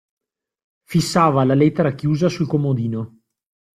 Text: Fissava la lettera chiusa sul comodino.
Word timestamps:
Fissava 0.81 1.43
la 1.43 1.53
lettera 1.53 1.93
chiusa 1.93 2.27
sul 2.27 2.47
comodino. 2.47 3.19